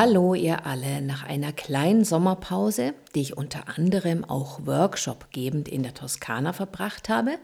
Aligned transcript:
Hallo 0.00 0.32
ihr 0.34 0.64
alle, 0.64 1.02
nach 1.02 1.24
einer 1.24 1.52
kleinen 1.52 2.04
Sommerpause, 2.04 2.94
die 3.16 3.20
ich 3.20 3.36
unter 3.36 3.76
anderem 3.76 4.24
auch 4.24 4.64
workshopgebend 4.64 5.68
in 5.68 5.82
der 5.82 5.92
Toskana 5.92 6.52
verbracht 6.52 7.08
habe, 7.08 7.40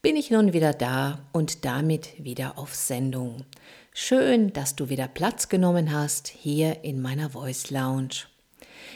bin 0.00 0.14
ich 0.14 0.30
nun 0.30 0.52
wieder 0.52 0.72
da 0.72 1.18
und 1.32 1.64
damit 1.64 2.10
wieder 2.16 2.58
auf 2.58 2.76
Sendung. 2.76 3.44
Schön, 3.92 4.52
dass 4.52 4.76
du 4.76 4.88
wieder 4.88 5.08
Platz 5.08 5.48
genommen 5.48 5.92
hast 5.92 6.28
hier 6.28 6.84
in 6.84 7.02
meiner 7.02 7.30
Voice 7.30 7.72
Lounge. 7.72 8.26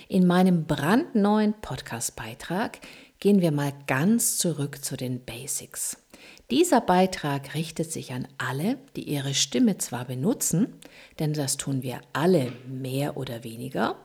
In 0.07 0.25
meinem 0.25 0.67
brandneuen 0.67 1.55
Podcast-Beitrag 1.61 2.79
gehen 3.19 3.41
wir 3.41 3.51
mal 3.51 3.73
ganz 3.89 4.39
zurück 4.39 4.85
zu 4.85 4.97
den 4.97 5.25
Basics. 5.25 5.97
Dieser 6.51 6.83
Beitrag 6.83 7.55
richtet 7.55 7.91
sich 7.91 8.13
an 8.13 8.29
alle, 8.37 8.77
die 8.97 9.09
ihre 9.09 9.33
Stimme 9.33 9.79
zwar 9.79 10.05
benutzen, 10.05 10.75
denn 11.19 11.33
das 11.33 11.57
tun 11.57 11.83
wir 11.83 12.03
alle 12.13 12.53
mehr 12.69 13.17
oder 13.17 13.45
weniger, 13.45 13.97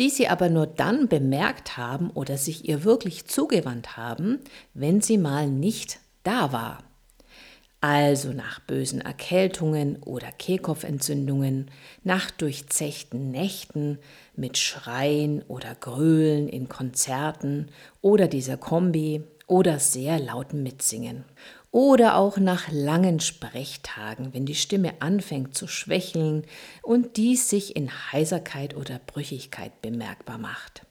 die 0.00 0.10
sie 0.10 0.26
aber 0.26 0.48
nur 0.48 0.66
dann 0.66 1.06
bemerkt 1.06 1.76
haben 1.76 2.10
oder 2.10 2.38
sich 2.38 2.68
ihr 2.68 2.82
wirklich 2.82 3.26
zugewandt 3.26 3.96
haben, 3.96 4.40
wenn 4.74 5.00
sie 5.00 5.16
mal 5.16 5.48
nicht 5.48 6.00
da 6.24 6.52
war. 6.52 6.82
Also 7.80 8.32
nach 8.32 8.58
bösen 8.60 9.00
Erkältungen 9.00 10.02
oder 10.02 10.32
Kehlkopfentzündungen, 10.32 11.70
nach 12.02 12.30
durchzechten 12.32 13.30
Nächten 13.30 13.98
mit 14.34 14.58
Schreien 14.58 15.42
oder 15.42 15.76
Gröhlen 15.76 16.48
in 16.48 16.68
Konzerten 16.68 17.68
oder 18.02 18.26
dieser 18.26 18.56
Kombi 18.56 19.22
oder 19.46 19.78
sehr 19.78 20.18
lauten 20.18 20.62
Mitsingen 20.62 21.24
oder 21.72 22.16
auch 22.16 22.36
nach 22.36 22.70
langen 22.70 23.20
Sprechtagen, 23.20 24.34
wenn 24.34 24.46
die 24.46 24.54
Stimme 24.54 25.00
anfängt 25.00 25.54
zu 25.54 25.68
schwächeln 25.68 26.44
und 26.82 27.16
dies 27.16 27.48
sich 27.48 27.76
in 27.76 27.90
Heiserkeit 28.12 28.76
oder 28.76 29.00
Brüchigkeit 29.06 29.80
bemerkbar 29.80 30.38
macht. 30.38 30.86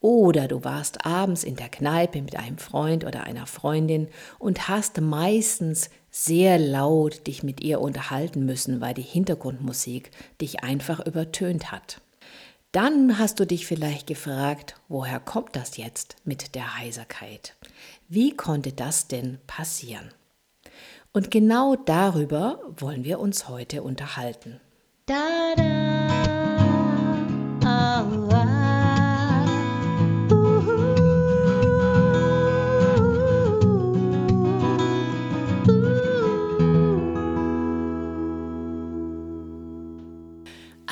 Oder 0.00 0.46
du 0.46 0.62
warst 0.62 1.04
abends 1.04 1.42
in 1.42 1.56
der 1.56 1.68
Kneipe 1.68 2.22
mit 2.22 2.36
einem 2.36 2.58
Freund 2.58 3.04
oder 3.04 3.24
einer 3.24 3.46
Freundin 3.46 4.08
und 4.38 4.68
hast 4.68 5.00
meistens 5.00 5.90
sehr 6.10 6.58
laut 6.58 7.26
dich 7.26 7.42
mit 7.42 7.60
ihr 7.62 7.80
unterhalten 7.80 8.44
müssen, 8.44 8.80
weil 8.80 8.94
die 8.94 9.02
Hintergrundmusik 9.02 10.10
dich 10.40 10.62
einfach 10.62 11.04
übertönt 11.04 11.72
hat. 11.72 12.00
Dann 12.72 13.18
hast 13.18 13.40
du 13.40 13.46
dich 13.46 13.66
vielleicht 13.66 14.06
gefragt, 14.06 14.74
woher 14.88 15.20
kommt 15.20 15.56
das 15.56 15.76
jetzt 15.76 16.16
mit 16.24 16.54
der 16.54 16.78
Heiserkeit? 16.78 17.54
Wie 18.08 18.36
konnte 18.36 18.72
das 18.72 19.08
denn 19.08 19.38
passieren? 19.46 20.10
Und 21.12 21.30
genau 21.30 21.76
darüber 21.76 22.60
wollen 22.76 23.04
wir 23.04 23.20
uns 23.20 23.48
heute 23.48 23.82
unterhalten. 23.82 24.60
Da, 25.06 25.54
da, 25.56 25.95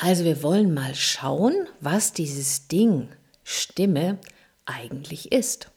Also 0.05 0.23
wir 0.23 0.43
wollen 0.43 0.71
mal 0.71 0.93
schauen, 0.93 1.67
was 1.81 2.13
dieses 2.13 2.67
Ding 2.67 3.09
Stimme 3.43 4.19
eigentlich 4.63 5.31
ist 5.31 5.71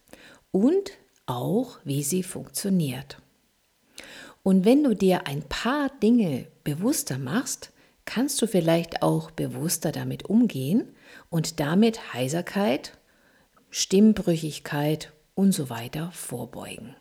und 0.50 0.90
auch, 1.24 1.78
wie 1.84 2.02
sie 2.02 2.22
funktioniert. 2.22 3.22
Und 4.42 4.66
wenn 4.66 4.84
du 4.84 4.92
dir 4.92 5.26
ein 5.26 5.44
paar 5.44 5.90
Dinge 6.02 6.46
bewusster 6.62 7.16
machst, 7.16 7.72
kannst 8.04 8.42
du 8.42 8.46
vielleicht 8.46 9.00
auch 9.00 9.30
bewusster 9.30 9.92
damit 9.92 10.26
umgehen 10.26 10.94
und 11.30 11.58
damit 11.58 12.12
Heiserkeit, 12.12 12.98
Stimmbrüchigkeit 13.70 15.10
und 15.36 15.52
so 15.52 15.70
weiter 15.70 16.12
vorbeugen. 16.12 16.94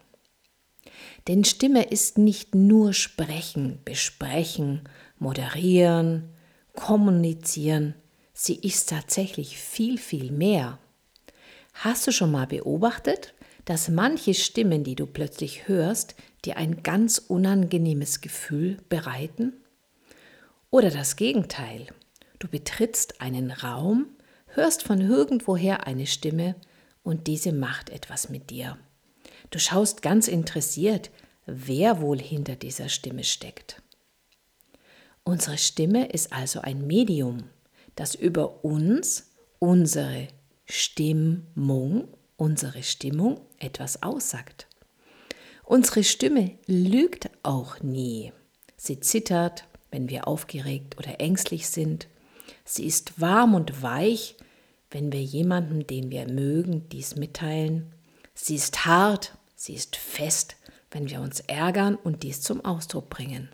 Denn 1.28 1.44
Stimme 1.44 1.84
ist 1.84 2.18
nicht 2.18 2.56
nur 2.56 2.94
sprechen, 2.94 3.80
besprechen, 3.84 4.88
moderieren, 5.20 6.30
kommunizieren, 6.78 7.96
sie 8.34 8.56
ist 8.56 8.90
tatsächlich 8.90 9.58
viel, 9.58 9.98
viel 9.98 10.32
mehr. 10.32 10.78
Hast 11.74 12.08
du 12.08 12.12
schon 12.12 12.32
mal 12.32 12.48
beobachtet, 12.48 13.34
dass 13.66 13.90
manche 13.90 14.34
Stimmen, 14.34 14.84
die 14.86 14.96
du 14.96 15.08
plötzlich 15.08 15.68
hörst, 15.68 16.16
dir 16.46 16.56
ein 16.56 16.84
ganz 16.84 17.18
unangenehmes 17.18 18.22
Gefühl 18.22 18.78
bereiten? 18.88 19.54
Oder 20.70 20.92
das 20.92 21.16
Gegenteil. 21.16 21.88
Du 22.40 22.48
betrittst 22.48 23.22
einen 23.22 23.52
Raum, 23.52 24.06
hörst 24.46 24.84
von 24.84 25.02
irgendwoher 25.02 25.88
eine 25.88 26.06
Stimme 26.06 26.56
und 27.04 27.28
diese 27.28 27.52
macht 27.52 27.90
etwas 27.90 28.30
mit 28.30 28.52
dir. 28.52 28.78
Du 29.50 29.60
schaust 29.60 30.02
ganz 30.04 30.28
interessiert, 30.28 31.10
wer 31.48 32.02
wohl 32.02 32.20
hinter 32.20 32.56
dieser 32.56 32.88
Stimme 32.88 33.24
steckt. 33.24 33.82
Unsere 35.28 35.58
Stimme 35.58 36.08
ist 36.08 36.32
also 36.32 36.62
ein 36.62 36.88
Medium, 36.88 37.50
das 37.98 38.16
über 38.16 38.64
uns, 38.64 39.30
unsere 39.60 40.30
Stimmung 40.66 42.08
unsere 42.38 42.82
Stimmung 42.82 43.42
etwas 43.60 44.04
aussagt. 44.04 44.68
Unsere 45.66 46.06
Stimme 46.06 46.52
lügt 46.66 47.30
auch 47.44 47.82
nie. 47.82 48.32
Sie 48.78 49.02
zittert, 49.02 49.66
wenn 49.92 50.08
wir 50.08 50.30
aufgeregt 50.30 50.98
oder 50.98 51.20
ängstlich 51.20 51.68
sind. 51.68 52.08
Sie 52.64 52.86
ist 52.86 53.20
warm 53.20 53.54
und 53.54 53.82
weich, 53.82 54.38
wenn 54.92 55.12
wir 55.12 55.22
jemandem, 55.22 55.86
den 55.86 56.10
wir 56.10 56.26
mögen, 56.30 56.88
dies 56.88 57.18
mitteilen. 57.18 57.92
Sie 58.34 58.56
ist 58.56 58.86
hart, 58.86 59.38
sie 59.58 59.74
ist 59.74 59.98
fest, 59.98 60.56
wenn 60.92 61.10
wir 61.10 61.20
uns 61.20 61.42
ärgern 61.42 61.96
und 61.96 62.24
dies 62.24 62.42
zum 62.42 62.64
Ausdruck 62.64 63.10
bringen. 63.10 63.50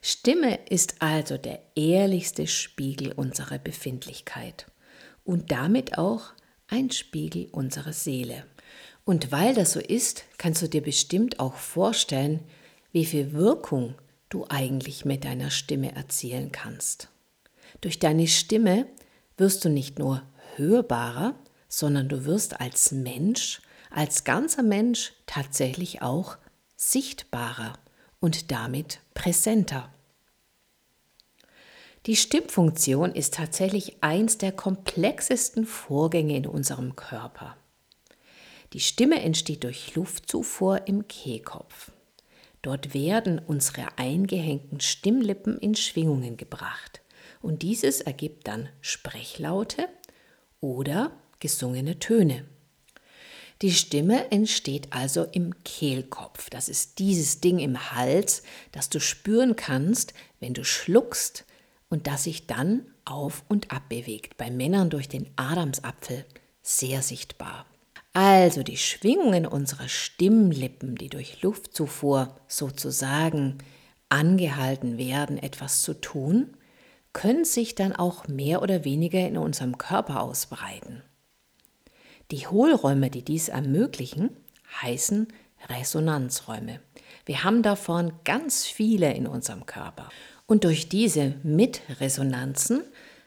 Stimme 0.00 0.58
ist 0.68 0.96
also 1.00 1.38
der 1.38 1.60
ehrlichste 1.74 2.46
Spiegel 2.46 3.12
unserer 3.12 3.58
Befindlichkeit 3.58 4.66
und 5.24 5.50
damit 5.50 5.98
auch 5.98 6.32
ein 6.68 6.90
Spiegel 6.90 7.48
unserer 7.52 7.92
Seele. 7.92 8.44
Und 9.04 9.32
weil 9.32 9.54
das 9.54 9.72
so 9.72 9.80
ist, 9.80 10.24
kannst 10.38 10.62
du 10.62 10.68
dir 10.68 10.82
bestimmt 10.82 11.40
auch 11.40 11.54
vorstellen, 11.54 12.40
wie 12.92 13.04
viel 13.04 13.32
Wirkung 13.32 13.94
du 14.28 14.46
eigentlich 14.48 15.04
mit 15.04 15.24
deiner 15.24 15.50
Stimme 15.50 15.94
erzielen 15.94 16.52
kannst. 16.52 17.08
Durch 17.80 17.98
deine 17.98 18.26
Stimme 18.26 18.86
wirst 19.36 19.64
du 19.64 19.68
nicht 19.68 19.98
nur 19.98 20.22
hörbarer, 20.56 21.34
sondern 21.68 22.08
du 22.08 22.24
wirst 22.24 22.60
als 22.60 22.92
Mensch, 22.92 23.60
als 23.90 24.24
ganzer 24.24 24.62
Mensch 24.62 25.12
tatsächlich 25.26 26.02
auch 26.02 26.36
sichtbarer 26.76 27.74
und 28.22 28.50
damit 28.52 29.00
präsenter. 29.12 29.92
Die 32.06 32.16
Stimmfunktion 32.16 33.12
ist 33.12 33.34
tatsächlich 33.34 33.96
eins 34.02 34.38
der 34.38 34.52
komplexesten 34.52 35.66
Vorgänge 35.66 36.36
in 36.36 36.46
unserem 36.46 36.96
Körper. 36.96 37.56
Die 38.72 38.80
Stimme 38.80 39.20
entsteht 39.20 39.64
durch 39.64 39.94
Luftzufuhr 39.94 40.86
im 40.86 41.06
Kehlkopf. 41.06 41.92
Dort 42.62 42.94
werden 42.94 43.40
unsere 43.40 43.98
eingehängten 43.98 44.80
Stimmlippen 44.80 45.58
in 45.58 45.74
Schwingungen 45.74 46.36
gebracht 46.36 47.02
und 47.42 47.62
dieses 47.62 48.00
ergibt 48.00 48.46
dann 48.46 48.68
Sprechlaute 48.80 49.88
oder 50.60 51.12
gesungene 51.40 51.98
Töne. 51.98 52.44
Die 53.62 53.72
Stimme 53.72 54.30
entsteht 54.32 54.88
also 54.90 55.22
im 55.22 55.54
Kehlkopf. 55.62 56.50
Das 56.50 56.68
ist 56.68 56.98
dieses 56.98 57.40
Ding 57.40 57.60
im 57.60 57.92
Hals, 57.92 58.42
das 58.72 58.90
du 58.90 58.98
spüren 58.98 59.54
kannst, 59.54 60.14
wenn 60.40 60.52
du 60.52 60.64
schluckst, 60.64 61.44
und 61.88 62.06
das 62.06 62.24
sich 62.24 62.46
dann 62.46 62.86
auf 63.04 63.44
und 63.48 63.70
ab 63.70 63.82
bewegt, 63.90 64.38
bei 64.38 64.50
Männern 64.50 64.88
durch 64.88 65.08
den 65.08 65.28
Adamsapfel 65.36 66.24
sehr 66.62 67.02
sichtbar. 67.02 67.66
Also 68.14 68.62
die 68.62 68.78
Schwingungen 68.78 69.46
unserer 69.46 69.88
Stimmlippen, 69.88 70.96
die 70.96 71.08
durch 71.08 71.42
Luftzufuhr 71.42 72.34
sozusagen 72.48 73.58
angehalten 74.08 74.98
werden, 74.98 75.38
etwas 75.38 75.82
zu 75.82 75.94
tun, 75.94 76.56
können 77.12 77.44
sich 77.44 77.74
dann 77.74 77.94
auch 77.94 78.26
mehr 78.26 78.62
oder 78.62 78.84
weniger 78.84 79.20
in 79.20 79.36
unserem 79.36 79.78
Körper 79.78 80.22
ausbreiten. 80.22 81.02
Die 82.32 82.46
Hohlräume, 82.46 83.10
die 83.10 83.22
dies 83.22 83.50
ermöglichen, 83.50 84.34
heißen 84.80 85.28
Resonanzräume. 85.68 86.80
Wir 87.26 87.44
haben 87.44 87.62
davon 87.62 88.14
ganz 88.24 88.64
viele 88.64 89.12
in 89.12 89.26
unserem 89.26 89.66
Körper. 89.66 90.08
Und 90.46 90.64
durch 90.64 90.88
diese 90.88 91.34
Mitresonanzen 91.42 92.84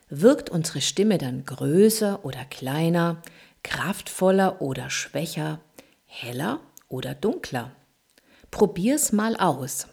wirkt 0.10 0.50
unsere 0.50 0.82
Stimme 0.82 1.20
dann 1.20 1.46
größer 1.46 2.26
oder 2.26 2.46
kleiner, 2.46 3.22
kraftvoller 3.62 4.60
oder 4.60 4.90
schwächer, 4.90 5.60
heller 6.06 6.60
oder 6.88 7.14
dunkler. 7.14 7.76
Probier's 8.50 9.12
mal 9.12 9.36
aus. 9.36 9.88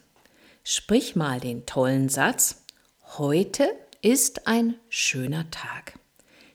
Sprich 0.64 1.16
mal 1.16 1.38
den 1.38 1.66
tollen 1.66 2.08
Satz: 2.08 2.64
Heute 3.18 3.68
ist 4.00 4.46
ein 4.46 4.76
schöner 4.88 5.50
Tag. 5.50 5.98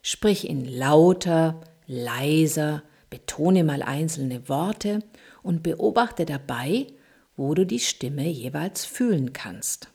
Sprich 0.01 0.49
in 0.49 0.65
lauter, 0.65 1.61
leiser, 1.87 2.83
betone 3.09 3.63
mal 3.63 3.81
einzelne 3.81 4.47
Worte 4.49 5.01
und 5.41 5.63
beobachte 5.63 6.25
dabei, 6.25 6.87
wo 7.35 7.53
du 7.53 7.65
die 7.65 7.79
Stimme 7.79 8.27
jeweils 8.27 8.85
fühlen 8.85 9.33
kannst. 9.33 9.89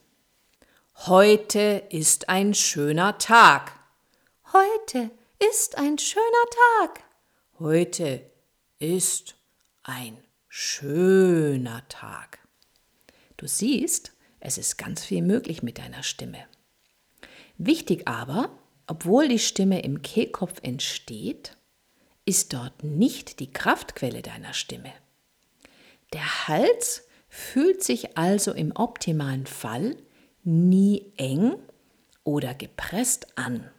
Heute 0.95 1.83
ist 1.89 2.29
ein 2.29 2.53
schöner 2.53 3.17
Tag. 3.17 3.79
Heute 4.53 5.11
ist 5.39 5.77
ein 5.77 5.97
schöner 5.97 6.23
Tag. 6.79 7.03
Heute 7.59 8.21
ist 8.79 9.35
ein 9.83 10.17
schöner 10.47 11.87
Tag. 11.89 12.39
Du 13.37 13.47
siehst, 13.47 14.13
es 14.39 14.57
ist 14.57 14.77
ganz 14.77 15.03
viel 15.03 15.21
möglich 15.21 15.63
mit 15.63 15.77
deiner 15.77 16.03
Stimme. 16.03 16.45
Wichtig 17.57 18.07
aber, 18.07 18.57
obwohl 18.87 19.27
die 19.27 19.39
Stimme 19.39 19.81
im 19.81 20.01
Kehlkopf 20.01 20.59
entsteht, 20.61 21.57
ist 22.25 22.53
dort 22.53 22.83
nicht 22.83 23.39
die 23.39 23.51
Kraftquelle 23.51 24.21
deiner 24.21 24.53
Stimme. 24.53 24.93
Der 26.13 26.47
Hals 26.47 27.07
fühlt 27.27 27.83
sich 27.83 28.17
also 28.17 28.53
im 28.53 28.71
optimalen 28.75 29.45
Fall 29.45 29.95
nie 30.43 31.11
eng 31.17 31.55
oder 32.23 32.53
gepresst 32.53 33.37
an. 33.37 33.69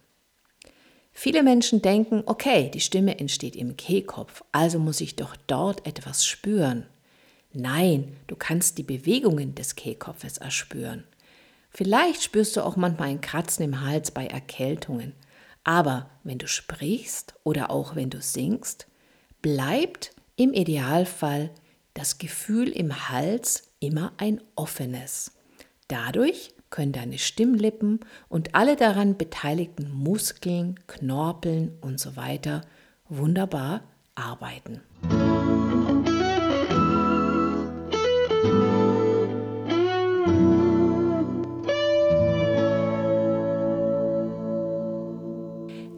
Viele 1.12 1.44
Menschen 1.44 1.80
denken, 1.80 2.24
okay, 2.26 2.70
die 2.74 2.80
Stimme 2.80 3.18
entsteht 3.20 3.54
im 3.54 3.76
Kehlkopf, 3.76 4.42
also 4.50 4.80
muss 4.80 5.00
ich 5.00 5.14
doch 5.14 5.36
dort 5.46 5.86
etwas 5.86 6.26
spüren. 6.26 6.86
Nein, 7.52 8.16
du 8.26 8.34
kannst 8.34 8.78
die 8.78 8.82
Bewegungen 8.82 9.54
des 9.54 9.76
Kehlkopfes 9.76 10.38
erspüren. 10.38 11.04
Vielleicht 11.70 12.24
spürst 12.24 12.56
du 12.56 12.62
auch 12.62 12.74
manchmal 12.74 13.10
ein 13.10 13.20
Kratzen 13.20 13.64
im 13.64 13.80
Hals 13.80 14.10
bei 14.10 14.26
Erkältungen. 14.26 15.12
Aber 15.64 16.10
wenn 16.22 16.38
du 16.38 16.46
sprichst 16.46 17.34
oder 17.42 17.70
auch 17.70 17.96
wenn 17.96 18.10
du 18.10 18.20
singst, 18.20 18.86
bleibt 19.42 20.12
im 20.36 20.52
Idealfall 20.52 21.50
das 21.94 22.18
Gefühl 22.18 22.68
im 22.68 23.08
Hals 23.08 23.70
immer 23.80 24.12
ein 24.18 24.40
offenes. 24.56 25.32
Dadurch 25.88 26.54
können 26.70 26.92
deine 26.92 27.18
Stimmlippen 27.18 28.00
und 28.28 28.54
alle 28.54 28.76
daran 28.76 29.16
beteiligten 29.16 29.90
Muskeln, 29.92 30.80
Knorpeln 30.86 31.78
und 31.80 32.00
so 32.00 32.16
weiter 32.16 32.62
wunderbar 33.08 33.82
arbeiten. 34.16 34.80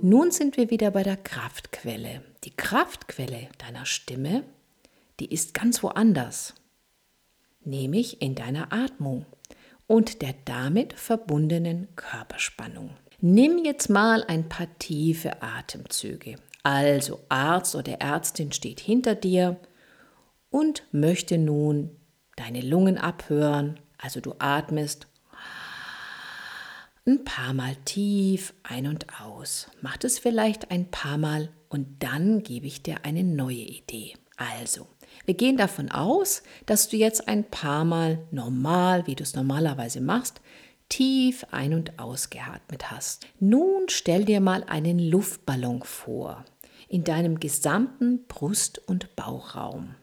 Nun 0.08 0.30
sind 0.30 0.56
wir 0.56 0.70
wieder 0.70 0.92
bei 0.92 1.02
der 1.02 1.16
Kraftquelle. 1.16 2.22
Die 2.44 2.54
Kraftquelle 2.54 3.48
deiner 3.58 3.86
Stimme, 3.86 4.44
die 5.18 5.34
ist 5.34 5.52
ganz 5.52 5.82
woanders, 5.82 6.54
nämlich 7.64 8.22
in 8.22 8.36
deiner 8.36 8.72
Atmung 8.72 9.26
und 9.88 10.22
der 10.22 10.36
damit 10.44 10.92
verbundenen 10.92 11.88
Körperspannung. 11.96 12.90
Nimm 13.20 13.64
jetzt 13.64 13.90
mal 13.90 14.22
ein 14.22 14.48
paar 14.48 14.68
tiefe 14.78 15.42
Atemzüge. 15.42 16.36
Also 16.62 17.18
Arzt 17.28 17.74
oder 17.74 18.00
Ärztin 18.00 18.52
steht 18.52 18.78
hinter 18.78 19.16
dir 19.16 19.56
und 20.50 20.84
möchte 20.92 21.36
nun 21.36 21.96
deine 22.36 22.60
Lungen 22.60 22.96
abhören. 22.96 23.80
Also 23.98 24.20
du 24.20 24.36
atmest 24.38 25.08
ein 27.06 27.22
paar 27.22 27.54
Mal 27.54 27.76
tief 27.84 28.52
ein 28.64 28.88
und 28.88 29.06
aus. 29.20 29.68
Mach 29.80 29.96
es 30.02 30.18
vielleicht 30.18 30.72
ein 30.72 30.90
paar 30.90 31.18
Mal 31.18 31.50
und 31.68 32.02
dann 32.02 32.42
gebe 32.42 32.66
ich 32.66 32.82
dir 32.82 33.04
eine 33.04 33.22
neue 33.22 33.54
Idee. 33.54 34.14
Also, 34.36 34.88
wir 35.24 35.34
gehen 35.34 35.56
davon 35.56 35.90
aus, 35.90 36.42
dass 36.66 36.88
du 36.88 36.96
jetzt 36.96 37.28
ein 37.28 37.44
paar 37.44 37.84
Mal 37.84 38.26
normal, 38.32 39.06
wie 39.06 39.14
du 39.14 39.22
es 39.22 39.36
normalerweise 39.36 40.00
machst, 40.00 40.40
tief 40.88 41.46
ein- 41.52 41.74
und 41.74 41.98
ausgeatmet 41.98 42.90
hast. 42.90 43.26
Nun 43.38 43.88
stell 43.88 44.24
dir 44.24 44.40
mal 44.40 44.64
einen 44.64 44.98
Luftballon 44.98 45.82
vor 45.84 46.44
in 46.88 47.04
deinem 47.04 47.38
gesamten 47.38 48.26
Brust- 48.26 48.80
und 48.86 49.14
Bauchraum. 49.14 49.94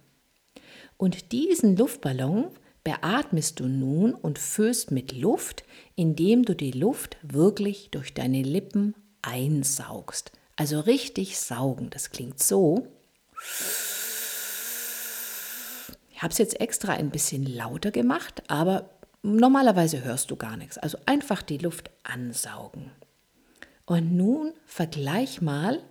Und 0.97 1.33
diesen 1.33 1.75
Luftballon 1.75 2.47
beatmest 2.83 3.59
du 3.59 3.67
nun 3.67 4.13
und 4.13 4.39
füllst 4.39 4.91
mit 4.91 5.13
Luft, 5.13 5.63
indem 5.95 6.43
du 6.43 6.55
die 6.55 6.71
Luft 6.71 7.17
wirklich 7.21 7.89
durch 7.91 8.13
deine 8.13 8.41
Lippen 8.41 8.95
einsaugst. 9.21 10.31
Also 10.55 10.79
richtig 10.81 11.39
saugen. 11.39 11.89
Das 11.89 12.11
klingt 12.11 12.41
so. 12.41 12.87
Ich 16.11 16.21
habe 16.21 16.31
es 16.31 16.37
jetzt 16.37 16.59
extra 16.59 16.93
ein 16.93 17.09
bisschen 17.09 17.45
lauter 17.45 17.91
gemacht, 17.91 18.43
aber 18.47 18.89
normalerweise 19.23 20.03
hörst 20.03 20.29
du 20.31 20.35
gar 20.35 20.57
nichts. 20.57 20.77
Also 20.77 20.97
einfach 21.05 21.41
die 21.41 21.57
Luft 21.57 21.89
ansaugen. 22.03 22.91
Und 23.85 24.15
nun 24.15 24.53
vergleich 24.65 25.41
mal 25.41 25.81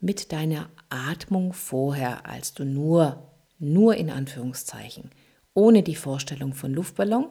mit 0.00 0.32
deiner 0.32 0.70
Atmung 0.88 1.52
vorher, 1.52 2.26
als 2.26 2.54
du 2.54 2.64
nur, 2.64 3.22
nur 3.58 3.96
in 3.96 4.10
Anführungszeichen, 4.10 5.10
ohne 5.56 5.82
die 5.82 5.96
Vorstellung 5.96 6.52
von 6.52 6.72
Luftballon, 6.72 7.28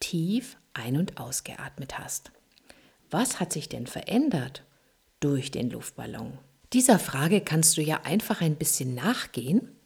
tief 0.00 0.56
ein- 0.72 0.96
und 0.96 1.20
ausgeatmet 1.20 1.98
hast. 1.98 2.32
Was 3.10 3.40
hat 3.40 3.52
sich 3.52 3.68
denn 3.68 3.86
verändert 3.86 4.64
durch 5.20 5.50
den 5.50 5.70
Luftballon? 5.70 6.38
Dieser 6.72 6.98
Frage 6.98 7.42
kannst 7.42 7.76
du 7.76 7.82
ja 7.82 8.00
einfach 8.04 8.40
ein 8.40 8.56
bisschen 8.56 8.94
nachgehen 8.94 9.76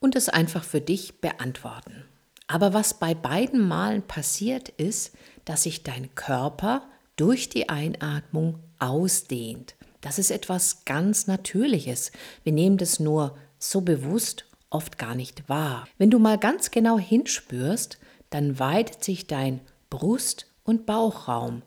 und 0.00 0.16
es 0.16 0.28
einfach 0.28 0.64
für 0.64 0.80
dich 0.80 1.20
beantworten. 1.20 2.04
Aber 2.48 2.74
was 2.74 2.94
bei 2.94 3.14
beiden 3.14 3.66
Malen 3.66 4.02
passiert 4.02 4.68
ist, 4.70 5.12
dass 5.44 5.62
sich 5.62 5.84
dein 5.84 6.14
Körper 6.16 6.88
durch 7.16 7.48
die 7.48 7.68
Einatmung 7.68 8.58
ausdehnt. 8.80 9.76
Das 10.00 10.18
ist 10.18 10.32
etwas 10.32 10.84
ganz 10.84 11.28
Natürliches. 11.28 12.10
Wir 12.42 12.52
nehmen 12.52 12.78
das 12.78 12.98
nur 12.98 13.38
so 13.58 13.80
bewusst 13.80 14.44
oft 14.72 14.98
gar 14.98 15.14
nicht 15.14 15.48
wahr. 15.48 15.86
Wenn 15.98 16.10
du 16.10 16.18
mal 16.18 16.38
ganz 16.38 16.70
genau 16.70 16.98
hinspürst, 16.98 17.98
dann 18.30 18.58
weitet 18.58 19.04
sich 19.04 19.26
dein 19.26 19.60
Brust- 19.90 20.46
und 20.64 20.86
Bauchraum 20.86 21.62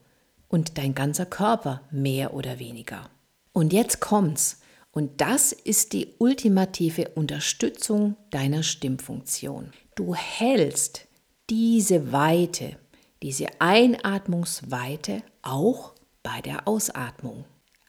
und 0.48 0.78
dein 0.78 0.96
ganzer 0.96 1.26
Körper 1.26 1.82
mehr 1.92 2.34
oder 2.34 2.60
weniger. 2.60 3.10
Und 3.54 3.74
jetzt 3.74 4.00
kommt's. 4.00 4.62
Und 4.92 5.20
das 5.20 5.52
ist 5.52 5.92
die 5.92 6.14
ultimative 6.20 7.10
Unterstützung 7.16 8.16
deiner 8.30 8.64
Stimmfunktion. 8.64 9.72
Du 9.96 10.16
hältst 10.16 11.08
diese 11.50 12.14
Weite, 12.14 12.78
diese 13.22 13.48
Einatmungsweite 13.60 15.22
auch 15.42 15.94
bei 16.24 16.42
der 16.42 16.68
Ausatmung. 16.68 17.46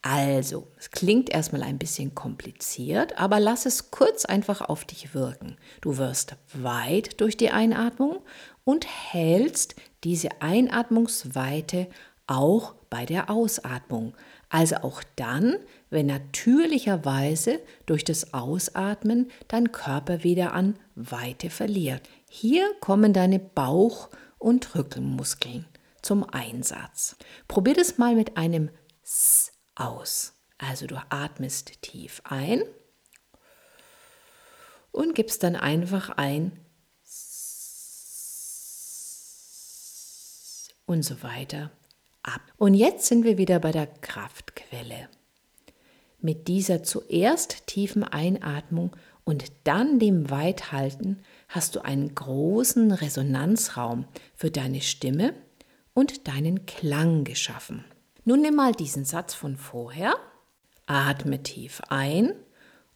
Also, 0.09 0.69
es 0.79 0.89
klingt 0.89 1.29
erstmal 1.29 1.63
ein 1.63 1.77
bisschen 1.77 2.15
kompliziert, 2.15 3.19
aber 3.19 3.41
lass 3.41 3.65
es 3.65 3.91
kurz 3.91 4.23
einfach 4.23 4.61
auf 4.61 4.85
dich 4.85 5.13
wirken. 5.13 5.57
Du 5.81 5.97
wirst 5.97 6.37
weit 6.53 7.19
durch 7.19 7.35
die 7.35 7.49
Einatmung 7.49 8.19
und 8.63 8.87
hältst 8.87 9.75
diese 10.05 10.41
Einatmungsweite 10.41 11.89
auch 12.25 12.75
bei 12.89 13.05
der 13.05 13.29
Ausatmung. 13.29 14.13
Also 14.47 14.77
auch 14.77 15.03
dann, 15.17 15.57
wenn 15.89 16.05
natürlicherweise 16.05 17.59
durch 17.85 18.05
das 18.05 18.33
Ausatmen 18.33 19.29
dein 19.49 19.73
Körper 19.73 20.23
wieder 20.23 20.53
an 20.53 20.79
Weite 20.95 21.49
verliert. 21.49 22.03
Hier 22.29 22.65
kommen 22.79 23.11
deine 23.11 23.39
Bauch- 23.39 24.09
und 24.39 24.73
Rückenmuskeln 24.73 25.65
zum 26.01 26.23
Einsatz. 26.23 27.17
Probier 27.49 27.73
das 27.73 27.97
mal 27.97 28.15
mit 28.15 28.37
einem 28.37 28.69
S 29.03 29.51
aus. 29.79 30.33
Also 30.57 30.87
du 30.87 30.95
atmest 31.09 31.81
tief 31.81 32.21
ein 32.23 32.61
und 34.91 35.13
gibst 35.13 35.43
dann 35.43 35.55
einfach 35.55 36.09
ein 36.09 36.59
und 40.85 41.03
so 41.03 41.21
weiter 41.21 41.71
ab. 42.23 42.41
Und 42.57 42.73
jetzt 42.73 43.05
sind 43.05 43.23
wir 43.23 43.37
wieder 43.37 43.59
bei 43.59 43.71
der 43.71 43.87
Kraftquelle. 43.87 45.09
Mit 46.19 46.47
dieser 46.47 46.81
zuerst 46.81 47.67
tiefen 47.67 48.03
Einatmung 48.03 48.95
und 49.23 49.51
dann 49.65 49.99
dem 49.99 50.29
Weithalten 50.31 51.21
hast 51.49 51.75
du 51.75 51.81
einen 51.81 52.15
großen 52.15 52.91
Resonanzraum 52.91 54.07
für 54.35 54.49
deine 54.49 54.81
Stimme 54.81 55.33
und 55.93 56.27
deinen 56.27 56.65
Klang 56.65 57.23
geschaffen. 57.23 57.85
Nun 58.27 58.41
nimm 58.41 58.55
mal 58.55 58.73
diesen 58.73 59.05
Satz 59.05 59.33
von 59.33 59.55
vorher, 59.55 60.13
atme 60.85 61.43
tief 61.43 61.81
ein 61.87 62.33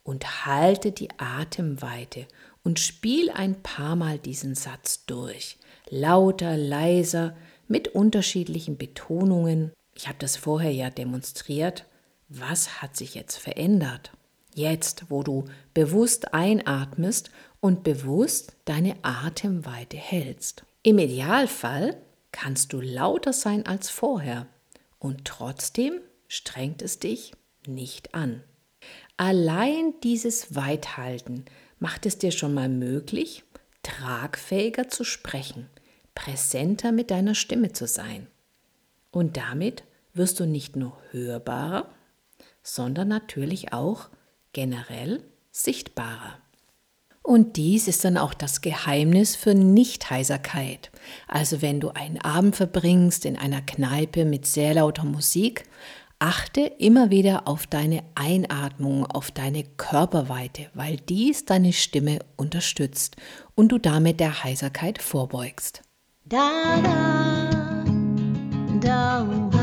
und 0.04 0.44
halte 0.44 0.92
die 0.92 1.08
Atemweite 1.16 2.26
und 2.62 2.78
spiel 2.78 3.30
ein 3.30 3.62
paar 3.62 3.96
Mal 3.96 4.18
diesen 4.18 4.54
Satz 4.54 5.06
durch. 5.06 5.56
Lauter, 5.88 6.58
leiser, 6.58 7.34
mit 7.66 7.88
unterschiedlichen 7.88 8.76
Betonungen 8.76 9.72
Ich 9.94 10.06
habe 10.06 10.18
das 10.18 10.36
vorher 10.36 10.70
ja 10.70 10.90
demonstriert. 10.90 11.86
Was 12.28 12.82
hat 12.82 12.94
sich 12.94 13.14
jetzt 13.14 13.38
verändert? 13.38 14.12
Jetzt, 14.52 15.06
wo 15.08 15.22
du 15.22 15.46
bewusst 15.72 16.34
einatmest 16.34 17.30
und 17.58 17.84
bewusst 17.84 18.54
deine 18.66 18.96
Atemweite 19.00 19.96
hältst. 19.96 20.66
Im 20.82 20.98
Idealfall 20.98 21.96
kannst 22.32 22.74
du 22.74 22.82
lauter 22.82 23.32
sein 23.32 23.64
als 23.64 23.88
vorher 23.88 24.46
und 25.02 25.24
trotzdem 25.24 26.00
strengt 26.28 26.80
es 26.80 27.00
dich 27.00 27.32
nicht 27.66 28.14
an. 28.14 28.44
Allein 29.16 29.94
dieses 30.04 30.54
Weithalten 30.54 31.44
macht 31.80 32.06
es 32.06 32.18
dir 32.18 32.30
schon 32.30 32.54
mal 32.54 32.68
möglich, 32.68 33.42
tragfähiger 33.82 34.88
zu 34.88 35.02
sprechen, 35.02 35.68
präsenter 36.14 36.92
mit 36.92 37.10
deiner 37.10 37.34
Stimme 37.34 37.72
zu 37.72 37.88
sein. 37.88 38.28
Und 39.10 39.36
damit 39.36 39.82
wirst 40.14 40.38
du 40.38 40.46
nicht 40.46 40.76
nur 40.76 40.96
hörbarer, 41.10 41.92
sondern 42.62 43.08
natürlich 43.08 43.72
auch 43.72 44.08
generell 44.52 45.24
sichtbarer. 45.50 46.38
Und 47.22 47.56
dies 47.56 47.86
ist 47.86 48.04
dann 48.04 48.16
auch 48.16 48.34
das 48.34 48.60
Geheimnis 48.60 49.36
für 49.36 49.54
Nichtheiserkeit. 49.54 50.90
Also 51.28 51.62
wenn 51.62 51.78
du 51.78 51.90
einen 51.90 52.20
Abend 52.20 52.56
verbringst 52.56 53.24
in 53.24 53.36
einer 53.36 53.62
Kneipe 53.62 54.24
mit 54.24 54.44
sehr 54.46 54.74
lauter 54.74 55.04
Musik, 55.04 55.64
achte 56.18 56.60
immer 56.60 57.10
wieder 57.10 57.48
auf 57.48 57.66
deine 57.66 58.02
Einatmung, 58.14 59.06
auf 59.06 59.30
deine 59.30 59.64
Körperweite, 59.64 60.68
weil 60.74 60.96
dies 60.96 61.44
deine 61.44 61.72
Stimme 61.72 62.20
unterstützt 62.36 63.16
und 63.54 63.72
du 63.72 63.78
damit 63.78 64.20
der 64.20 64.44
Heiserkeit 64.44 65.02
vorbeugst. 65.02 65.82
Da, 66.24 66.80
da, 66.82 67.84
da, 68.80 69.61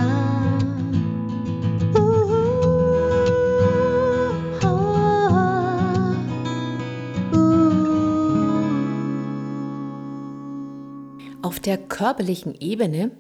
Auf 11.42 11.62
der 11.62 11.78
körperlichen 11.78 12.54
Ebene 12.60 13.12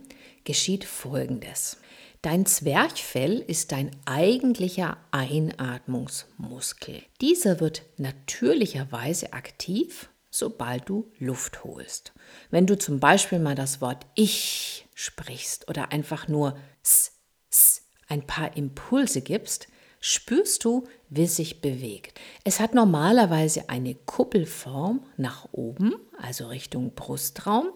geschieht 0.43 0.83
Folgendes. 0.83 1.77
Dein 2.21 2.45
Zwerchfell 2.45 3.39
ist 3.39 3.71
dein 3.71 3.91
eigentlicher 4.05 4.97
Einatmungsmuskel. 5.11 7.01
Dieser 7.21 7.61
wird 7.61 7.83
natürlicherweise 7.95 9.31
aktiv, 9.31 10.09
sobald 10.29 10.89
du 10.89 11.09
Luft 11.17 11.63
holst. 11.63 12.11
Wenn 12.51 12.67
du 12.67 12.77
zum 12.77 12.99
Beispiel 12.99 13.39
mal 13.39 13.55
das 13.55 13.79
Wort 13.79 14.05
Ich 14.15 14.85
sprichst 14.95 15.69
oder 15.69 15.93
einfach 15.93 16.27
nur 16.27 16.57
S, 16.83 17.13
S 17.49 17.87
ein 18.09 18.27
paar 18.27 18.57
Impulse 18.57 19.21
gibst, 19.21 19.69
spürst 20.01 20.65
du, 20.65 20.85
wie 21.07 21.23
es 21.23 21.37
sich 21.37 21.61
bewegt. 21.61 22.19
Es 22.43 22.59
hat 22.59 22.73
normalerweise 22.73 23.69
eine 23.69 23.95
Kuppelform 23.95 25.05
nach 25.15 25.47
oben, 25.53 25.95
also 26.17 26.47
Richtung 26.47 26.95
Brustraum, 26.95 27.71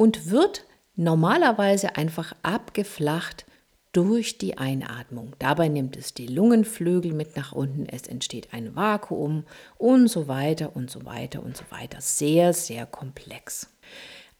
und 0.00 0.30
wird 0.30 0.64
normalerweise 0.96 1.96
einfach 1.96 2.34
abgeflacht 2.42 3.44
durch 3.92 4.38
die 4.38 4.56
Einatmung. 4.56 5.36
Dabei 5.38 5.68
nimmt 5.68 5.94
es 5.94 6.14
die 6.14 6.26
Lungenflügel 6.26 7.12
mit 7.12 7.36
nach 7.36 7.52
unten, 7.52 7.84
es 7.84 8.06
entsteht 8.06 8.54
ein 8.54 8.74
Vakuum 8.74 9.44
und 9.76 10.08
so 10.08 10.26
weiter 10.26 10.74
und 10.74 10.90
so 10.90 11.04
weiter 11.04 11.42
und 11.42 11.54
so 11.54 11.64
weiter. 11.68 12.00
Sehr, 12.00 12.54
sehr 12.54 12.86
komplex. 12.86 13.68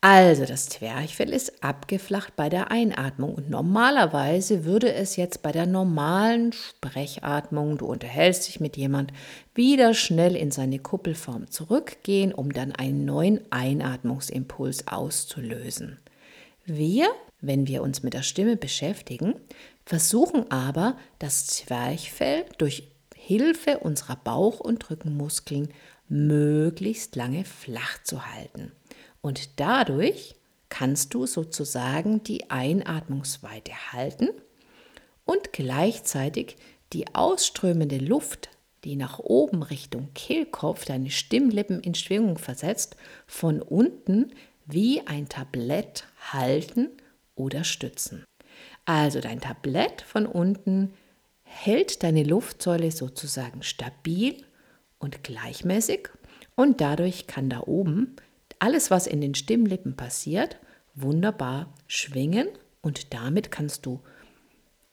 Also 0.02 0.46
das 0.46 0.66
Zwerchfell 0.70 1.30
ist 1.30 1.62
abgeflacht 1.62 2.34
bei 2.34 2.48
der 2.48 2.70
Einatmung 2.70 3.34
und 3.34 3.50
normalerweise 3.50 4.64
würde 4.64 4.94
es 4.94 5.16
jetzt 5.16 5.42
bei 5.42 5.52
der 5.52 5.66
normalen 5.66 6.54
Sprechatmung, 6.54 7.76
du 7.76 7.84
unterhältst 7.84 8.48
dich 8.48 8.60
mit 8.60 8.78
jemand, 8.78 9.12
wieder 9.54 9.92
schnell 9.92 10.36
in 10.36 10.50
seine 10.50 10.78
Kuppelform 10.78 11.50
zurückgehen, 11.50 12.32
um 12.32 12.50
dann 12.50 12.74
einen 12.74 13.04
neuen 13.04 13.40
Einatmungsimpuls 13.50 14.88
auszulösen. 14.88 15.98
Wir, 16.64 17.10
wenn 17.42 17.66
wir 17.66 17.82
uns 17.82 18.02
mit 18.02 18.14
der 18.14 18.22
Stimme 18.22 18.56
beschäftigen, 18.56 19.34
versuchen 19.84 20.50
aber 20.50 20.96
das 21.18 21.46
Zwerchfell 21.46 22.46
durch 22.56 22.84
Hilfe 23.14 23.80
unserer 23.80 24.16
Bauch- 24.16 24.60
und 24.60 24.88
Rückenmuskeln 24.88 25.68
möglichst 26.08 27.16
lange 27.16 27.44
flach 27.44 28.02
zu 28.02 28.24
halten. 28.24 28.72
Und 29.20 29.60
dadurch 29.60 30.36
kannst 30.68 31.14
du 31.14 31.26
sozusagen 31.26 32.22
die 32.22 32.50
Einatmungsweite 32.50 33.92
halten 33.92 34.28
und 35.24 35.52
gleichzeitig 35.52 36.56
die 36.92 37.14
ausströmende 37.14 37.98
Luft, 37.98 38.48
die 38.84 38.96
nach 38.96 39.18
oben 39.18 39.62
Richtung 39.62 40.08
Kehlkopf 40.14 40.84
deine 40.84 41.10
Stimmlippen 41.10 41.80
in 41.80 41.94
Schwingung 41.94 42.38
versetzt, 42.38 42.96
von 43.26 43.60
unten 43.60 44.32
wie 44.66 45.06
ein 45.06 45.28
Tablett 45.28 46.04
halten 46.32 46.88
oder 47.34 47.64
stützen. 47.64 48.24
Also 48.84 49.20
dein 49.20 49.40
Tablett 49.40 50.02
von 50.02 50.26
unten 50.26 50.94
hält 51.42 52.02
deine 52.02 52.22
Luftsäule 52.22 52.90
sozusagen 52.90 53.62
stabil 53.62 54.36
und 54.98 55.22
gleichmäßig 55.24 56.08
und 56.54 56.80
dadurch 56.80 57.26
kann 57.26 57.50
da 57.50 57.60
oben 57.60 58.16
alles, 58.60 58.90
was 58.90 59.06
in 59.06 59.20
den 59.20 59.34
Stimmlippen 59.34 59.96
passiert, 59.96 60.56
wunderbar 60.94 61.72
schwingen 61.86 62.48
und 62.82 63.12
damit 63.12 63.50
kannst 63.50 63.86
du 63.86 64.00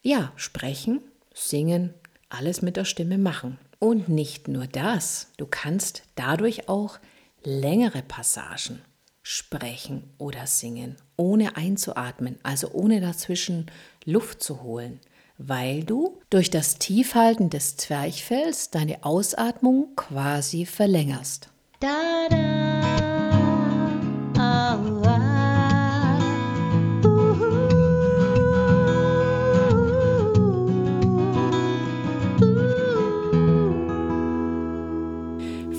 ja 0.02 0.32
sprechen, 0.36 1.02
singen, 1.34 1.94
alles 2.30 2.62
mit 2.62 2.78
der 2.78 2.86
Stimme 2.86 3.18
machen. 3.18 3.60
Und 3.80 4.10
nicht 4.10 4.48
nur 4.48 4.66
das, 4.66 5.32
du 5.38 5.46
kannst 5.46 6.04
dadurch 6.16 6.68
auch 6.68 6.98
längere 7.44 8.02
Passagen 8.02 8.82
sprechen 9.22 10.10
oder 10.18 10.48
singen, 10.48 10.96
ohne 11.18 11.58
einzuatmen, 11.58 12.38
also 12.44 12.72
ohne 12.72 13.02
dazwischen 13.02 13.70
Luft 14.06 14.42
zu 14.42 14.64
holen, 14.64 15.00
weil 15.38 15.84
du 15.84 16.20
durch 16.30 16.50
das 16.50 16.80
Tiefhalten 16.80 17.50
des 17.50 17.78
Zwerchfells 17.78 18.72
deine 18.72 19.04
Ausatmung 19.04 19.96
quasi 19.96 20.66
verlängerst. 20.66 21.50
Da, 21.80 22.28
da. 22.30 23.17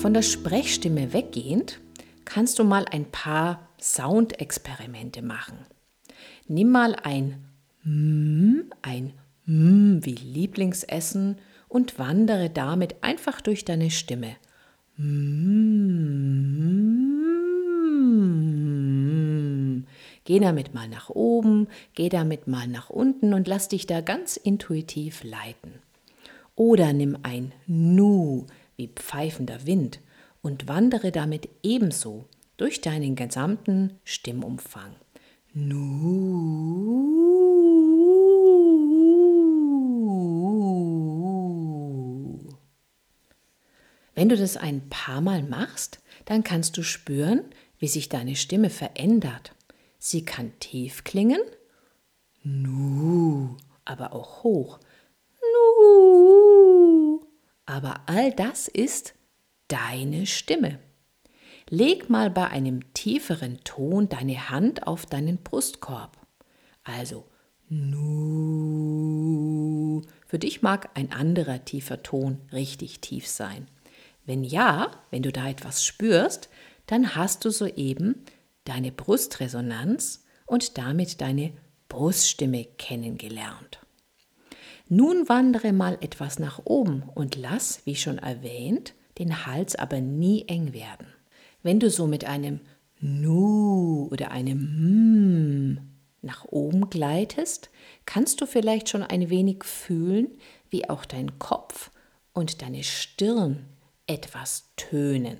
Von 0.08 0.14
der 0.14 0.22
Sprechstimme 0.22 1.12
weggehend 1.12 1.80
kannst 2.24 2.58
du 2.58 2.64
mal 2.64 2.86
ein 2.86 3.04
paar 3.10 3.68
Soundexperimente 3.78 5.20
machen. 5.20 5.58
Nimm 6.46 6.70
mal 6.70 6.94
ein 6.94 7.44
M, 7.84 8.70
ein 8.80 9.12
M 9.46 10.00
wie 10.02 10.14
Lieblingsessen 10.14 11.36
und 11.68 11.98
wandere 11.98 12.48
damit 12.48 13.02
einfach 13.02 13.40
durch 13.40 13.64
deine 13.64 13.90
Stimme. 13.90 14.36
Geh 20.28 20.40
damit 20.40 20.74
mal 20.74 20.88
nach 20.88 21.08
oben, 21.08 21.68
geh 21.94 22.10
damit 22.10 22.48
mal 22.48 22.68
nach 22.68 22.90
unten 22.90 23.32
und 23.32 23.48
lass 23.48 23.68
dich 23.68 23.86
da 23.86 24.02
ganz 24.02 24.36
intuitiv 24.36 25.24
leiten. 25.24 25.80
Oder 26.54 26.92
nimm 26.92 27.16
ein 27.22 27.52
Nu 27.66 28.44
wie 28.76 28.88
pfeifender 28.88 29.64
Wind 29.64 30.00
und 30.42 30.68
wandere 30.68 31.12
damit 31.12 31.48
ebenso 31.62 32.26
durch 32.58 32.82
deinen 32.82 33.16
gesamten 33.16 33.94
Stimmumfang. 34.04 34.96
Nu. 35.54 35.96
Wenn 44.14 44.28
du 44.28 44.36
das 44.36 44.58
ein 44.58 44.90
paar 44.90 45.22
Mal 45.22 45.42
machst, 45.42 46.00
dann 46.26 46.44
kannst 46.44 46.76
du 46.76 46.82
spüren, 46.82 47.44
wie 47.78 47.88
sich 47.88 48.10
deine 48.10 48.36
Stimme 48.36 48.68
verändert. 48.68 49.54
Sie 49.98 50.24
kann 50.24 50.58
tief 50.60 51.04
klingen, 51.04 51.40
nu, 52.42 53.56
aber 53.84 54.12
auch 54.12 54.44
hoch, 54.44 54.78
nu. 55.40 57.20
Aber 57.66 58.02
all 58.06 58.32
das 58.32 58.68
ist 58.68 59.14
deine 59.66 60.26
Stimme. 60.26 60.78
Leg 61.68 62.08
mal 62.08 62.30
bei 62.30 62.48
einem 62.48 62.94
tieferen 62.94 63.58
Ton 63.64 64.08
deine 64.08 64.48
Hand 64.48 64.86
auf 64.86 65.04
deinen 65.04 65.38
Brustkorb. 65.38 66.16
Also 66.82 67.26
nu. 67.68 68.78
Für 70.26 70.38
dich 70.38 70.62
mag 70.62 70.90
ein 70.94 71.12
anderer 71.12 71.64
tiefer 71.64 72.02
Ton 72.02 72.40
richtig 72.52 73.00
tief 73.00 73.26
sein. 73.26 73.66
Wenn 74.24 74.44
ja, 74.44 74.90
wenn 75.10 75.22
du 75.22 75.32
da 75.32 75.48
etwas 75.48 75.84
spürst, 75.84 76.48
dann 76.86 77.14
hast 77.16 77.44
du 77.44 77.50
soeben 77.50 78.24
deine 78.68 78.92
Brustresonanz 78.92 80.24
und 80.46 80.78
damit 80.78 81.20
deine 81.20 81.52
Bruststimme 81.88 82.64
kennengelernt. 82.76 83.80
Nun 84.88 85.28
wandere 85.28 85.72
mal 85.72 85.98
etwas 86.00 86.38
nach 86.38 86.60
oben 86.64 87.02
und 87.14 87.36
lass, 87.36 87.84
wie 87.84 87.96
schon 87.96 88.18
erwähnt, 88.18 88.94
den 89.18 89.46
Hals 89.46 89.76
aber 89.76 90.00
nie 90.00 90.44
eng 90.48 90.72
werden. 90.72 91.06
Wenn 91.62 91.80
du 91.80 91.90
so 91.90 92.06
mit 92.06 92.24
einem 92.24 92.60
Nu 93.00 94.08
oder 94.10 94.30
einem 94.30 94.58
Hm 94.58 95.80
nach 96.22 96.44
oben 96.46 96.90
gleitest, 96.90 97.70
kannst 98.06 98.40
du 98.40 98.46
vielleicht 98.46 98.88
schon 98.88 99.02
ein 99.02 99.30
wenig 99.30 99.64
fühlen, 99.64 100.28
wie 100.68 100.88
auch 100.88 101.04
dein 101.04 101.38
Kopf 101.38 101.90
und 102.32 102.62
deine 102.62 102.82
Stirn 102.82 103.66
etwas 104.06 104.72
tönen. 104.76 105.38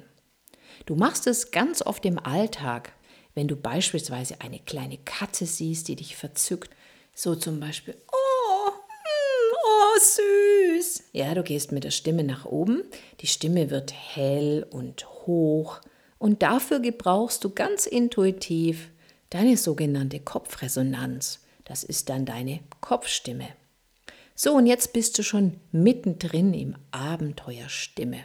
Du 0.87 0.95
machst 0.95 1.27
es 1.27 1.51
ganz 1.51 1.83
oft 1.83 2.05
im 2.07 2.19
Alltag, 2.19 2.93
wenn 3.39 3.47
du 3.47 3.55
beispielsweise 3.55 4.41
eine 4.41 4.59
kleine 4.59 4.99
Katze 4.99 5.47
siehst, 5.47 5.87
die 5.87 5.95
dich 5.95 6.17
verzückt, 6.17 6.75
so 7.15 7.37
zum 7.37 7.61
Beispiel, 7.61 7.95
oh, 8.11 8.71
hm, 8.73 9.57
oh, 9.65 10.01
süß. 10.01 11.05
Ja, 11.13 11.33
du 11.37 11.45
gehst 11.45 11.71
mit 11.71 11.85
der 11.85 11.93
Stimme 11.93 12.25
nach 12.25 12.47
oben, 12.47 12.83
die 13.21 13.29
Stimme 13.29 13.71
wird 13.71 13.93
hell 13.93 14.67
und 14.69 15.07
hoch 15.25 15.81
und 16.19 16.43
dafür 16.43 16.81
gebrauchst 16.81 17.45
du 17.45 17.51
ganz 17.51 17.87
intuitiv 17.87 18.91
deine 19.31 19.57
sogenannte 19.57 20.19
Kopfresonanz. 20.19 21.39
Das 21.65 21.85
ist 21.85 22.09
dann 22.09 22.27
deine 22.27 22.59
Kopfstimme. 22.81 23.51
So, 24.35 24.55
und 24.55 24.67
jetzt 24.67 24.93
bist 24.93 25.17
du 25.17 25.23
schon 25.23 25.61
mittendrin 25.71 26.55
im 26.55 26.75
Abenteuer 26.91 27.69
Stimme. 27.69 28.25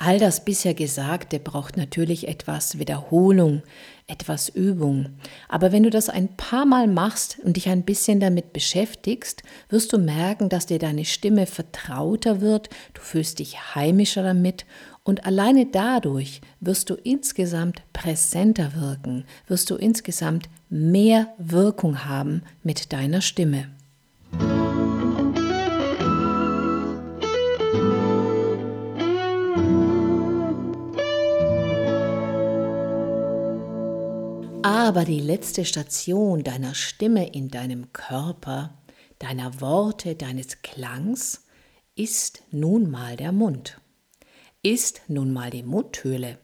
All 0.00 0.20
das 0.20 0.44
bisher 0.44 0.74
Gesagte 0.74 1.40
braucht 1.40 1.76
natürlich 1.76 2.28
etwas 2.28 2.78
Wiederholung, 2.78 3.62
etwas 4.06 4.48
Übung. 4.48 5.08
Aber 5.48 5.72
wenn 5.72 5.82
du 5.82 5.90
das 5.90 6.08
ein 6.08 6.36
paar 6.36 6.66
Mal 6.66 6.86
machst 6.86 7.40
und 7.42 7.56
dich 7.56 7.68
ein 7.68 7.82
bisschen 7.82 8.20
damit 8.20 8.52
beschäftigst, 8.52 9.42
wirst 9.68 9.92
du 9.92 9.98
merken, 9.98 10.48
dass 10.48 10.66
dir 10.66 10.78
deine 10.78 11.04
Stimme 11.04 11.46
vertrauter 11.46 12.40
wird, 12.40 12.70
du 12.94 13.00
fühlst 13.00 13.40
dich 13.40 13.74
heimischer 13.74 14.22
damit 14.22 14.66
und 15.02 15.26
alleine 15.26 15.66
dadurch 15.66 16.42
wirst 16.60 16.90
du 16.90 16.94
insgesamt 16.94 17.82
präsenter 17.92 18.76
wirken, 18.76 19.24
wirst 19.48 19.68
du 19.68 19.74
insgesamt 19.74 20.48
mehr 20.70 21.34
Wirkung 21.38 22.04
haben 22.04 22.42
mit 22.62 22.92
deiner 22.92 23.20
Stimme. 23.20 23.68
Aber 34.88 35.04
die 35.04 35.20
letzte 35.20 35.66
Station 35.66 36.42
deiner 36.44 36.74
Stimme 36.74 37.34
in 37.34 37.50
deinem 37.50 37.92
Körper, 37.92 38.78
deiner 39.18 39.60
Worte, 39.60 40.14
deines 40.14 40.62
Klangs 40.62 41.44
ist 41.94 42.42
nun 42.50 42.90
mal 42.90 43.16
der 43.16 43.32
Mund 43.32 43.78
ist 44.62 45.02
nun 45.08 45.32
mal 45.32 45.50
die 45.50 45.62
Mundhöhle 45.62 46.38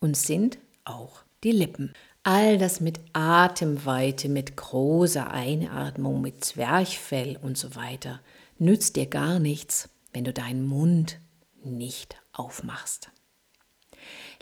und 0.00 0.16
sind 0.16 0.58
auch 0.84 1.22
die 1.44 1.52
Lippen. 1.52 1.92
All 2.22 2.58
das 2.58 2.80
mit 2.80 3.00
Atemweite, 3.12 4.28
mit 4.28 4.56
großer 4.56 5.30
Einatmung, 5.30 6.20
mit 6.20 6.44
Zwerchfell 6.44 7.38
und 7.40 7.56
so 7.56 7.76
weiter 7.76 8.20
nützt 8.58 8.96
dir 8.96 9.06
gar 9.06 9.38
nichts, 9.38 9.88
wenn 10.12 10.24
du 10.24 10.32
deinen 10.32 10.66
Mund 10.66 11.20
nicht 11.62 12.16
aufmachst. 12.32 13.10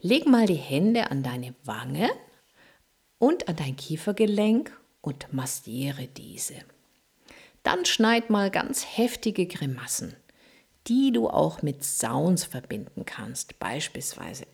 Leg 0.01 0.27
mal 0.27 0.47
die 0.47 0.55
Hände 0.55 1.11
an 1.11 1.23
deine 1.23 1.55
Wange 1.65 2.11
und 3.19 3.49
an 3.49 3.57
dein 3.57 3.77
Kiefergelenk 3.77 4.79
und 5.01 5.33
massiere 5.33 6.07
diese. 6.07 6.55
Dann 7.63 7.85
schneid 7.85 8.31
mal 8.31 8.51
ganz 8.51 8.85
heftige 8.97 9.47
Grimassen 9.47 10.17
die 10.89 11.13
du 11.13 11.29
auch 11.29 11.63
mit 11.63 11.83
Sounds 11.85 12.45
verbinden 12.45 13.05
kannst. 13.05 13.59
Beispielsweise 13.59 14.47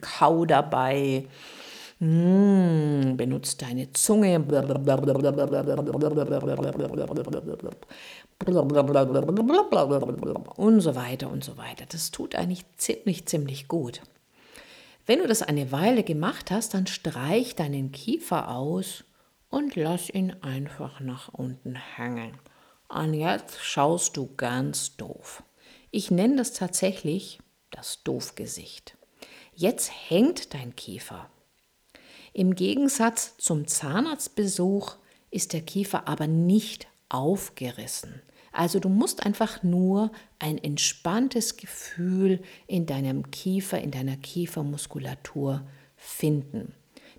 Kau 0.00 0.44
dabei. 0.44 1.26
Benutzt 1.98 3.62
deine 3.62 3.90
Zunge. 3.92 4.38
Und 10.56 10.80
so 10.80 10.94
weiter 10.94 11.30
und 11.30 11.42
so 11.42 11.56
weiter. 11.56 11.86
Das 11.88 12.10
tut 12.10 12.34
eigentlich 12.34 12.64
ziemlich, 12.76 13.26
ziemlich 13.26 13.68
gut. 13.68 14.02
Wenn 15.06 15.20
du 15.20 15.26
das 15.26 15.42
eine 15.42 15.72
Weile 15.72 16.02
gemacht 16.02 16.50
hast, 16.50 16.74
dann 16.74 16.86
streich 16.86 17.54
deinen 17.54 17.92
Kiefer 17.92 18.50
aus 18.50 19.04
und 19.48 19.76
lass 19.76 20.10
ihn 20.10 20.36
einfach 20.42 21.00
nach 21.00 21.32
unten 21.32 21.76
hängen. 21.76 22.38
Und 22.88 23.14
jetzt 23.14 23.62
schaust 23.62 24.16
du 24.16 24.28
ganz 24.36 24.96
doof. 24.96 25.42
Ich 25.90 26.10
nenne 26.10 26.36
das 26.36 26.52
tatsächlich 26.52 27.40
das 27.70 28.02
Doofgesicht. 28.02 28.96
Jetzt 29.54 29.90
hängt 30.08 30.54
dein 30.54 30.76
Kiefer. 30.76 31.30
Im 32.32 32.54
Gegensatz 32.54 33.36
zum 33.38 33.66
Zahnarztbesuch 33.66 34.96
ist 35.30 35.52
der 35.52 35.62
Kiefer 35.62 36.06
aber 36.06 36.26
nicht 36.26 36.88
aufgerissen. 37.08 38.22
Also 38.52 38.80
du 38.80 38.88
musst 38.88 39.26
einfach 39.26 39.62
nur 39.62 40.10
ein 40.38 40.56
entspanntes 40.56 41.56
Gefühl 41.56 42.40
in 42.66 42.86
deinem 42.86 43.30
Kiefer, 43.30 43.80
in 43.80 43.90
deiner 43.90 44.16
Kiefermuskulatur 44.16 45.66
finden. 45.96 46.74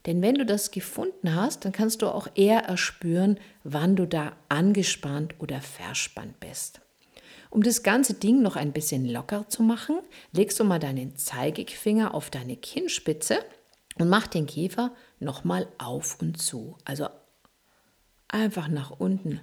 Denn 0.08 0.22
wenn 0.22 0.36
du 0.36 0.46
das 0.46 0.72
gefunden 0.72 1.36
hast, 1.36 1.66
dann 1.66 1.74
kannst 1.74 2.02
du 2.02 2.08
auch 2.08 2.28
eher 2.34 2.62
erspüren, 2.62 3.40
wann 3.64 3.96
du 3.96 4.08
da 4.08 4.36
angespannt 4.50 5.36
oder 5.40 5.62
verspannt 5.62 6.40
bist. 6.40 6.82
Um 7.50 7.62
das 7.62 7.84
ganze 7.84 8.14
Ding 8.14 8.42
noch 8.42 8.56
ein 8.56 8.74
bisschen 8.74 9.06
locker 9.06 9.48
zu 9.48 9.64
machen, 9.64 10.00
legst 10.32 10.60
du 10.60 10.64
mal 10.64 10.80
deinen 10.80 11.18
Zeigefinger 11.18 12.14
auf 12.14 12.30
deine 12.30 12.56
Kinnspitze 12.56 13.40
und 14.00 14.10
mach 14.10 14.28
den 14.28 14.48
Kiefer 14.48 14.92
nochmal 15.20 15.68
auf 15.78 16.18
und 16.22 16.42
zu. 16.42 16.78
Also 16.84 17.08
einfach 18.28 18.68
nach 18.68 18.92
unten 18.92 19.42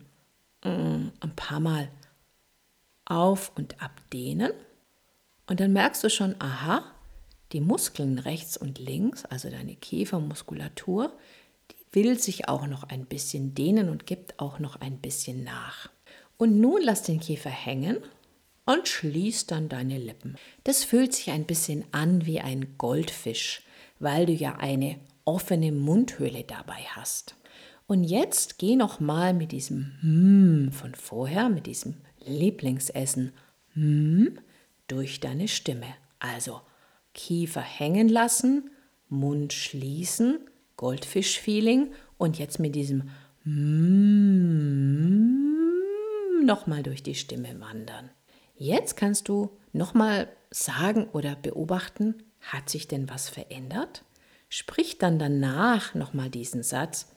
ein 0.65 1.33
paar 1.37 1.61
Mal 1.61 1.91
auf 3.05 3.53
und 3.57 3.83
abdehnen. 3.83 4.53
Und 5.47 5.61
dann 5.61 5.73
merkst 5.73 6.03
du 6.03 6.11
schon, 6.11 6.35
aha, 6.39 6.85
die 7.53 7.61
Muskeln 7.61 8.19
rechts 8.19 8.57
und 8.57 8.79
links, 8.79 9.25
also 9.25 9.51
deine 9.51 9.77
Kiefermuskulatur, 9.77 11.13
die 11.71 11.97
will 11.97 12.19
sich 12.19 12.49
auch 12.49 12.67
noch 12.67 12.85
ein 12.85 13.07
bisschen 13.07 13.55
dehnen 13.55 13.89
und 13.89 14.07
gibt 14.07 14.41
auch 14.41 14.59
noch 14.59 14.81
ein 14.81 14.99
bisschen 14.99 15.45
nach. 15.45 15.91
Und 16.37 16.61
nun 16.61 16.83
lass 16.83 17.03
den 17.03 17.21
Kiefer 17.21 17.51
hängen 17.51 17.99
und 18.65 18.89
schließ 18.89 19.47
dann 19.47 19.69
deine 19.69 19.99
Lippen. 19.99 20.37
Das 20.65 20.83
fühlt 20.85 21.15
sich 21.15 21.31
ein 21.31 21.45
bisschen 21.45 21.85
an 21.93 22.27
wie 22.27 22.41
ein 22.41 22.77
Goldfisch, 22.79 23.63
weil 24.01 24.27
du 24.27 24.33
ja 24.33 24.57
eine 24.57 24.99
offene 25.25 25.73
Mundhöhle 25.73 26.45
dabei 26.45 26.83
hast. 26.91 27.37
Und 27.87 28.05
jetzt 28.05 28.59
geh 28.59 28.77
noch 28.77 29.01
mal 29.01 29.35
mit 29.35 29.53
diesem 29.53 29.93
hm 30.01 30.73
von 30.73 30.95
vorher, 30.95 31.49
mit 31.49 31.67
diesem 31.67 31.97
Lieblingsessen 32.25 33.33
hm 33.75 34.39
durch 34.89 35.21
deine 35.21 35.49
Stimme. 35.49 35.95
Also 36.19 36.61
Kiefer 37.13 37.61
hängen 37.61 38.09
lassen, 38.09 38.71
Mund 39.09 39.53
schließen, 39.53 40.39
Goldfisch-Feeling 40.77 41.93
und 42.17 42.39
jetzt 42.39 42.59
mit 42.59 42.75
diesem 42.75 43.11
mm 43.45 45.45
nochmal 46.45 46.83
durch 46.83 47.03
die 47.03 47.15
Stimme 47.15 47.61
wandern. 47.61 48.11
Jetzt 48.57 48.97
kannst 48.97 49.29
du 49.29 49.51
nochmal 49.73 50.29
sagen 50.51 51.09
oder 51.13 51.37
beobachten, 51.37 52.23
hat 52.41 52.69
sich 52.69 52.87
denn 52.87 53.09
was 53.09 53.29
verändert? 53.29 54.05
Sprich 54.49 54.99
dann 54.99 55.19
danach 55.19 55.95
nochmal 55.95 56.31
diesen 56.31 56.63
Satz, 56.63 57.11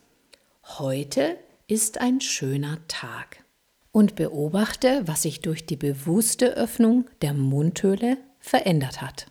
heute 0.67 1.37
ist 1.67 1.99
ein 1.99 2.21
schöner 2.21 2.79
Tag. 2.87 3.43
Und 3.91 4.15
beobachte, 4.15 5.01
was 5.05 5.23
sich 5.23 5.41
durch 5.41 5.65
die 5.65 5.75
bewusste 5.75 6.53
Öffnung 6.55 7.09
der 7.21 7.33
Mundhöhle 7.33 8.17
verändert 8.39 9.01
hat. 9.01 9.25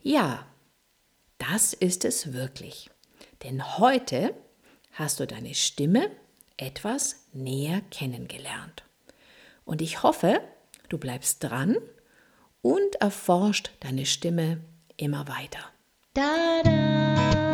Ja, 0.00 0.46
das 1.36 1.74
ist 1.74 2.04
es 2.04 2.32
wirklich. 2.32 2.90
Denn 3.42 3.78
heute 3.78 4.34
hast 4.92 5.20
du 5.20 5.26
deine 5.26 5.54
Stimme 5.54 6.10
etwas 6.56 7.26
näher 7.32 7.82
kennengelernt. 7.90 8.82
Und 9.64 9.82
ich 9.82 10.02
hoffe, 10.02 10.40
du 10.88 10.98
bleibst 10.98 11.44
dran 11.44 11.76
und 12.62 12.96
erforscht 13.00 13.70
deine 13.80 14.06
Stimme 14.06 14.60
immer 14.96 15.28
weiter. 15.28 15.60
Da, 16.14 16.62
da. 16.64 17.47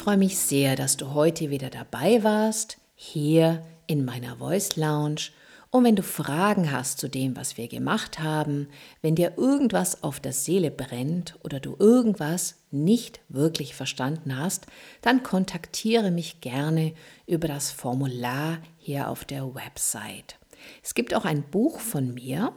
Freue 0.00 0.16
mich 0.16 0.38
sehr, 0.38 0.76
dass 0.76 0.96
du 0.96 1.12
heute 1.12 1.50
wieder 1.50 1.68
dabei 1.68 2.24
warst, 2.24 2.78
hier 2.94 3.62
in 3.86 4.06
meiner 4.06 4.38
Voice 4.38 4.76
Lounge. 4.76 5.28
Und 5.68 5.84
wenn 5.84 5.94
du 5.94 6.02
Fragen 6.02 6.72
hast 6.72 6.98
zu 6.98 7.08
dem, 7.08 7.36
was 7.36 7.58
wir 7.58 7.68
gemacht 7.68 8.18
haben, 8.18 8.68
wenn 9.02 9.14
dir 9.14 9.34
irgendwas 9.36 10.02
auf 10.02 10.18
der 10.18 10.32
Seele 10.32 10.70
brennt 10.70 11.38
oder 11.42 11.60
du 11.60 11.76
irgendwas 11.78 12.56
nicht 12.70 13.20
wirklich 13.28 13.74
verstanden 13.74 14.38
hast, 14.38 14.64
dann 15.02 15.22
kontaktiere 15.22 16.10
mich 16.10 16.40
gerne 16.40 16.94
über 17.26 17.46
das 17.46 17.70
Formular 17.70 18.56
hier 18.78 19.10
auf 19.10 19.26
der 19.26 19.54
Website. 19.54 20.38
Es 20.82 20.94
gibt 20.94 21.12
auch 21.12 21.26
ein 21.26 21.42
Buch 21.42 21.78
von 21.78 22.14
mir, 22.14 22.54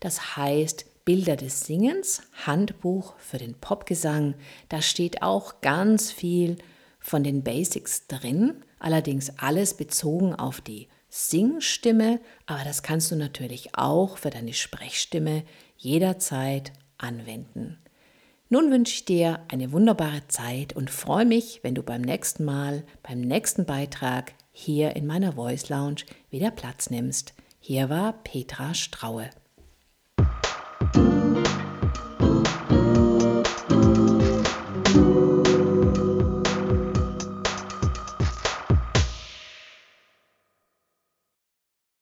das 0.00 0.38
heißt 0.38 1.04
Bilder 1.04 1.36
des 1.36 1.60
Singens, 1.60 2.22
Handbuch 2.46 3.12
für 3.18 3.36
den 3.36 3.52
Popgesang. 3.52 4.36
Da 4.70 4.80
steht 4.80 5.20
auch 5.20 5.60
ganz 5.60 6.10
viel 6.10 6.56
von 7.00 7.22
den 7.22 7.42
Basics 7.42 8.06
drin, 8.06 8.64
allerdings 8.78 9.38
alles 9.38 9.74
bezogen 9.74 10.34
auf 10.34 10.60
die 10.60 10.88
Singstimme, 11.08 12.20
aber 12.46 12.64
das 12.64 12.82
kannst 12.82 13.10
du 13.10 13.16
natürlich 13.16 13.74
auch 13.74 14.18
für 14.18 14.30
deine 14.30 14.52
Sprechstimme 14.52 15.42
jederzeit 15.76 16.72
anwenden. 16.98 17.78
Nun 18.50 18.70
wünsche 18.70 18.94
ich 18.94 19.04
dir 19.04 19.40
eine 19.48 19.72
wunderbare 19.72 20.26
Zeit 20.28 20.74
und 20.74 20.90
freue 20.90 21.26
mich, 21.26 21.60
wenn 21.62 21.74
du 21.74 21.82
beim 21.82 22.00
nächsten 22.00 22.44
Mal, 22.44 22.84
beim 23.02 23.20
nächsten 23.20 23.66
Beitrag 23.66 24.32
hier 24.52 24.96
in 24.96 25.06
meiner 25.06 25.34
Voice 25.34 25.68
Lounge 25.68 26.02
wieder 26.30 26.50
Platz 26.50 26.90
nimmst. 26.90 27.34
Hier 27.60 27.90
war 27.90 28.14
Petra 28.24 28.72
Straue. 28.74 29.30